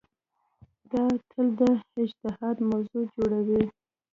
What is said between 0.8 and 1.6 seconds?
دا تل